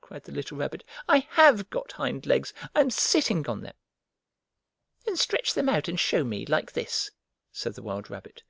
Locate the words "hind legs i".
1.90-2.80